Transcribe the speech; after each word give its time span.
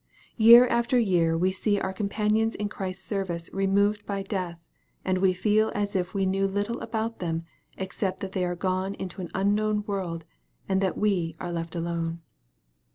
Year 0.37 0.65
after 0.65 0.97
year 0.97 1.37
we 1.37 1.51
see 1.51 1.79
our 1.79 1.93
com 1.93 2.09
panions 2.09 2.55
in 2.55 2.69
Christ's 2.69 3.05
service 3.05 3.51
removed 3.53 4.03
by 4.07 4.23
death, 4.23 4.59
and 5.05 5.19
we 5.19 5.31
feel 5.31 5.71
as 5.75 5.95
if 5.95 6.15
we 6.15 6.25
knew 6.25 6.47
little 6.47 6.81
about 6.81 7.19
them, 7.19 7.43
except 7.77 8.19
that 8.21 8.31
they 8.31 8.43
are 8.43 8.55
gone 8.55 8.95
to 8.95 9.21
an 9.21 9.29
unknown 9.35 9.83
world, 9.85 10.25
and 10.67 10.81
that 10.81 10.97
we 10.97 11.35
are 11.39 11.51
left 11.51 11.75
alone. 11.75 12.21